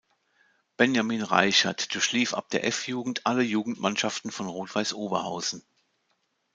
[0.77, 5.61] Benjamin Reichert durchlief ab der F-Jugend alle Jugendmannschaften von Rot-Weiß Oberhausen.